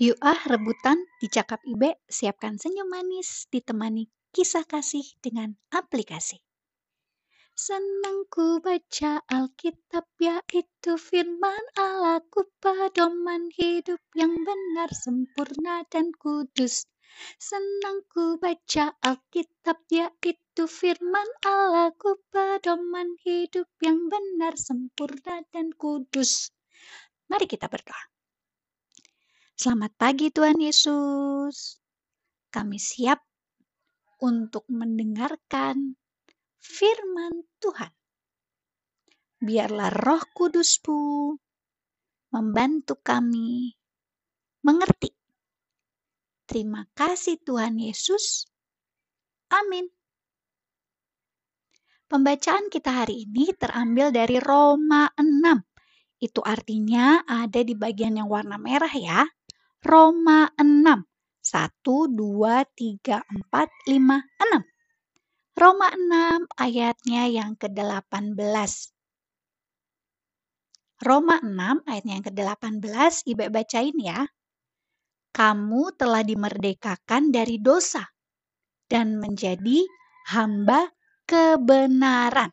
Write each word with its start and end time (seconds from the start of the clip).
Yuk 0.00 0.16
ah 0.24 0.40
rebutan 0.48 0.96
dicakap 1.20 1.60
Ibe, 1.60 2.00
siapkan 2.08 2.56
senyum 2.56 2.88
manis 2.88 3.44
ditemani 3.52 4.08
kisah 4.32 4.64
kasih 4.64 5.04
dengan 5.20 5.52
aplikasi. 5.68 6.40
Senangku 7.52 8.64
baca 8.64 9.20
Alkitab 9.28 10.08
yaitu 10.16 10.96
firman 10.96 11.60
Allahku 11.76 12.48
pedoman 12.64 13.52
hidup 13.52 14.00
yang 14.16 14.32
benar, 14.40 14.88
sempurna 14.88 15.84
dan 15.92 16.16
kudus. 16.16 16.88
Senangku 17.36 18.40
baca 18.40 18.96
Alkitab 19.04 19.84
yaitu 19.92 20.64
firman 20.64 21.28
Allahku 21.44 22.16
pedoman 22.32 23.20
hidup 23.20 23.68
yang 23.84 24.08
benar, 24.08 24.56
sempurna 24.56 25.44
dan 25.52 25.76
kudus. 25.76 26.48
Mari 27.28 27.44
kita 27.44 27.68
berdoa. 27.68 28.09
Selamat 29.60 29.92
pagi 29.92 30.32
Tuhan 30.32 30.56
Yesus. 30.56 31.84
Kami 32.48 32.80
siap 32.80 33.20
untuk 34.24 34.64
mendengarkan 34.72 36.00
firman 36.56 37.44
Tuhan. 37.60 37.92
Biarlah 39.36 39.92
roh 39.92 40.24
kudusmu 40.32 41.36
membantu 42.32 43.04
kami 43.04 43.76
mengerti. 44.64 45.12
Terima 46.48 46.88
kasih 46.96 47.36
Tuhan 47.44 47.76
Yesus. 47.76 48.48
Amin. 49.52 49.92
Pembacaan 52.08 52.72
kita 52.72 53.04
hari 53.04 53.28
ini 53.28 53.52
terambil 53.60 54.08
dari 54.08 54.40
Roma 54.40 55.12
6. 55.20 56.16
Itu 56.16 56.40
artinya 56.40 57.28
ada 57.28 57.60
di 57.60 57.76
bagian 57.76 58.16
yang 58.16 58.32
warna 58.32 58.56
merah 58.56 58.96
ya. 58.96 59.20
Roma 59.80 60.52
6. 60.60 61.08
1, 61.40 61.72
2, 62.12 62.64
3, 62.76 63.24
4, 63.24 63.68
5, 63.88 64.20
6. 64.36 64.64
Roma 65.56 65.88
6 65.92 66.44
ayatnya 66.56 67.28
yang 67.32 67.56
ke-18. 67.56 68.72
Roma 71.00 71.40
6 71.40 71.88
ayatnya 71.88 72.12
yang 72.20 72.26
ke-18, 72.28 73.24
Ibu 73.24 73.48
bacain 73.48 73.96
ya. 73.96 74.28
Kamu 75.32 75.96
telah 75.96 76.20
dimerdekakan 76.28 77.32
dari 77.32 77.56
dosa 77.56 78.04
dan 78.84 79.16
menjadi 79.16 79.88
hamba 80.28 80.92
kebenaran. 81.24 82.52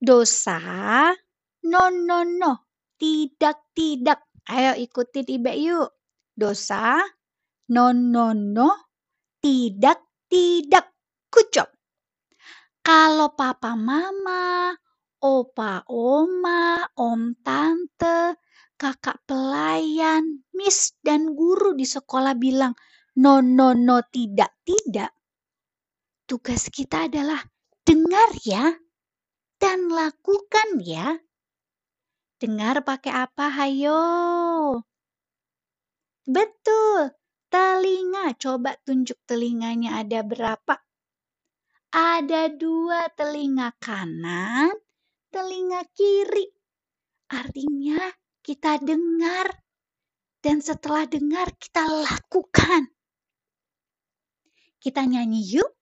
Dosa, 0.00 1.12
no, 1.68 1.92
no, 1.92 2.24
no, 2.24 2.52
tidak, 2.96 3.68
tidak. 3.76 4.24
Ayo 4.52 4.76
ikutin 4.76 5.24
Ibe 5.28 5.52
yuk. 5.56 5.90
Dosa, 6.34 6.98
no, 7.70 7.94
no, 7.94 8.34
no, 8.34 8.68
tidak, 9.38 10.02
tidak. 10.26 10.90
Kucop. 11.30 11.70
Kalau 12.84 13.32
papa 13.32 13.72
mama, 13.78 14.74
opa 15.24 15.86
oma, 15.88 16.84
om 17.00 17.32
tante, 17.40 18.36
kakak 18.76 19.24
pelayan, 19.24 20.44
miss 20.52 20.92
dan 21.00 21.32
guru 21.32 21.72
di 21.72 21.88
sekolah 21.88 22.36
bilang 22.36 22.76
no, 23.16 23.40
no, 23.40 23.72
no, 23.72 24.04
tidak, 24.12 24.52
tidak. 24.66 25.14
Tugas 26.28 26.68
kita 26.68 27.08
adalah 27.08 27.40
dengar 27.86 28.28
ya 28.44 28.74
dan 29.56 29.88
lakukan 29.88 30.82
ya. 30.84 31.16
Dengar 32.34 32.82
pakai 32.82 33.12
apa, 33.14 33.46
hayo? 33.62 34.02
Betul, 36.26 37.14
telinga. 37.52 38.34
Coba 38.34 38.74
tunjuk 38.82 39.20
telinganya 39.28 40.02
ada 40.02 40.26
berapa? 40.26 40.74
Ada 41.94 42.50
dua 42.50 43.06
telinga 43.14 43.70
kanan, 43.78 44.74
telinga 45.30 45.86
kiri. 45.94 46.50
Artinya 47.30 48.10
kita 48.42 48.82
dengar 48.82 49.46
dan 50.42 50.58
setelah 50.58 51.06
dengar 51.06 51.54
kita 51.56 51.86
lakukan. 51.86 52.90
Kita 54.82 55.06
nyanyi 55.06 55.40
yuk. 55.56 55.72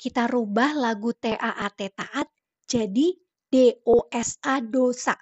Kita 0.00 0.24
rubah 0.26 0.72
lagu 0.72 1.12
TAAT 1.12 1.92
taat 1.92 2.26
jadi 2.64 3.12
DOSA 3.52 4.64
dosa. 4.64 5.12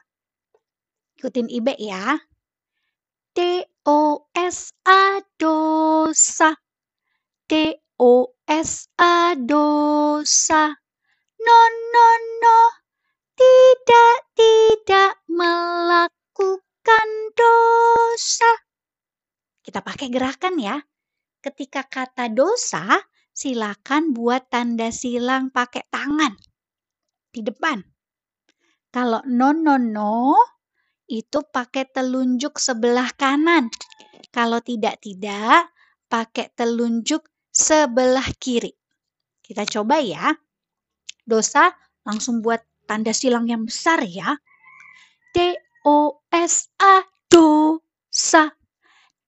Ikutin 1.18 1.50
Ibe 1.50 1.74
ya. 1.82 2.14
D-O-S-A 3.34 5.02
dosa. 5.34 6.54
D-O-S-A 7.50 9.34
dosa. 9.34 10.62
No, 11.42 11.58
no, 11.90 12.06
no. 12.38 12.58
Tidak, 13.34 14.14
tidak 14.38 15.18
melakukan 15.26 17.08
dosa. 17.34 18.50
Kita 19.58 19.82
pakai 19.82 20.14
gerakan 20.14 20.54
ya. 20.62 20.78
Ketika 21.42 21.82
kata 21.90 22.30
dosa, 22.30 22.94
silakan 23.34 24.14
buat 24.14 24.46
tanda 24.54 24.94
silang 24.94 25.50
pakai 25.50 25.82
tangan 25.90 26.38
di 27.34 27.42
depan. 27.42 27.82
Kalau 28.94 29.18
no, 29.26 29.50
no, 29.50 29.74
no, 29.82 30.38
itu 31.08 31.40
pakai 31.48 31.88
telunjuk 31.88 32.60
sebelah 32.60 33.08
kanan. 33.16 33.72
Kalau 34.28 34.60
tidak-tidak, 34.60 35.72
pakai 36.06 36.52
telunjuk 36.52 37.24
sebelah 37.48 38.28
kiri. 38.36 38.76
Kita 39.40 39.64
coba 39.64 40.04
ya. 40.04 40.36
Dosa 41.24 41.72
langsung 42.04 42.44
buat 42.44 42.60
tanda 42.84 43.16
silang 43.16 43.48
yang 43.48 43.64
besar 43.64 44.04
ya. 44.04 44.36
D-O-S-A, 45.32 46.94
dosa. 47.32 48.52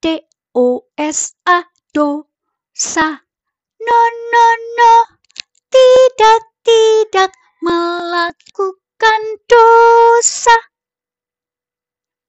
D-O-S-A, 0.05 1.57
dosa. 1.97 3.09
No, 3.81 4.01
no, 4.29 4.47
no. 4.77 4.95
Tidak, 5.73 6.41
tidak 6.61 7.33
melakukan 7.65 9.21
dosa. 9.49 10.60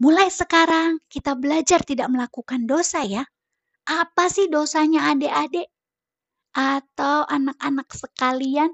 Mulai 0.02 0.34
sekarang 0.34 0.98
kita 1.06 1.38
belajar 1.38 1.86
tidak 1.86 2.10
melakukan 2.10 2.66
dosa 2.66 3.06
ya. 3.06 3.22
Apa 3.86 4.34
sih 4.34 4.50
dosanya 4.50 5.14
adik-adik? 5.14 5.70
Atau 6.58 7.22
anak-anak 7.30 7.86
sekalian? 7.94 8.74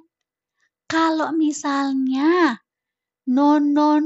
Kalau 0.87 1.35
misalnya 1.35 2.63
no 3.27 3.59
no 3.59 3.99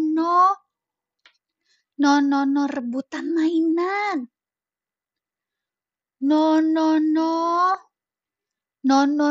no 2.02 2.64
rebutan 2.66 3.30
mainan. 3.38 4.26
No 6.26 6.58
no 6.58 6.98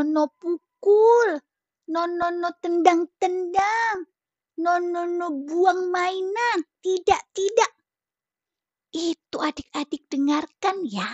no 0.07 0.23
pukul. 0.39 1.43
No 1.91 2.07
no 2.07 2.49
tendang-tendang. 2.63 4.07
No 4.63 4.79
no 4.79 5.27
buang 5.43 5.91
mainan. 5.91 6.63
Tidak, 6.79 7.35
tidak. 7.35 7.80
Itu 8.91 9.39
adik-adik 9.39 10.11
dengarkan 10.11 10.83
ya. 10.87 11.07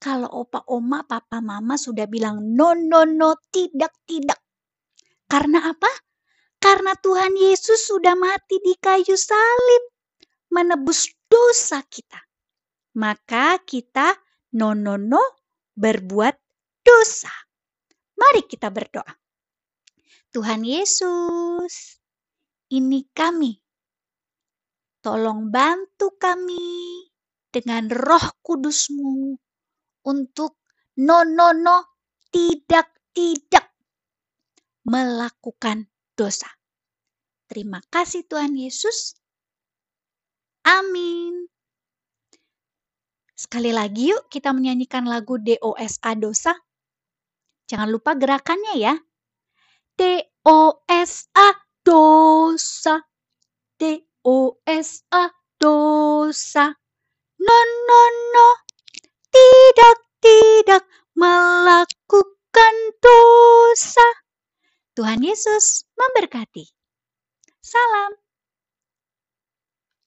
Kalau 0.00 0.28
opa 0.44 0.64
oma, 0.68 1.04
papa 1.04 1.40
mama 1.40 1.80
sudah 1.80 2.04
bilang 2.04 2.56
no, 2.56 2.76
no, 2.76 3.08
no, 3.08 3.36
tidak, 3.48 3.92
tidak. 4.04 4.36
Karena 5.28 5.72
apa? 5.72 5.88
Karena 6.60 6.92
Tuhan 6.96 7.36
Yesus 7.36 7.88
sudah 7.88 8.12
mati 8.16 8.60
di 8.60 8.76
kayu 8.76 9.16
salib. 9.16 9.82
Menebus 10.52 11.08
dosa 11.28 11.80
kita. 11.88 12.20
Maka 13.00 13.58
kita 13.64 14.14
no, 14.54 14.76
no, 14.76 15.00
no 15.00 15.24
berbuat 15.74 16.36
dosa. 16.84 17.32
Mari 18.14 18.46
kita 18.46 18.70
berdoa. 18.70 19.12
Tuhan 20.30 20.62
Yesus, 20.62 21.98
ini 22.70 23.08
kami 23.10 23.63
Tolong 25.04 25.52
bantu 25.52 26.16
kami 26.16 27.04
dengan 27.52 27.92
roh 27.92 28.40
kudusmu 28.40 29.36
untuk 30.08 30.64
no, 30.96 31.28
no, 31.28 31.52
no, 31.52 32.00
tidak, 32.32 32.88
tidak 33.12 33.68
melakukan 34.88 35.92
dosa. 36.16 36.48
Terima 37.44 37.84
kasih 37.92 38.24
Tuhan 38.24 38.56
Yesus. 38.56 39.20
Amin. 40.64 41.52
Sekali 43.36 43.76
lagi 43.76 44.08
yuk 44.08 44.32
kita 44.32 44.56
menyanyikan 44.56 45.04
lagu 45.04 45.36
DOSA 45.36 46.16
dosa. 46.16 46.56
Jangan 47.68 47.92
lupa 47.92 48.16
gerakannya 48.16 48.74
ya. 48.80 48.94
DOSA. 50.00 51.53
Melakukan 61.24 62.74
dosa. 63.00 64.08
Tuhan 64.92 65.24
Yesus 65.24 65.88
memberkati. 65.96 66.68
Salam. 67.64 68.23